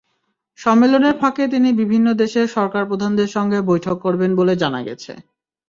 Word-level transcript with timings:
সম্মেলনের 0.59 1.15
ফাঁকে 1.17 1.43
তিনি 1.47 1.69
বিভিন্ন 1.81 2.07
দেশের 2.21 2.47
সরকারপ্রধানদের 2.49 3.29
সঙ্গে 3.35 3.59
বৈঠক 3.61 3.95
করবেন 3.99 4.31
বলে 4.35 4.53
জানা 4.55 4.81
গেছে। 4.83 5.11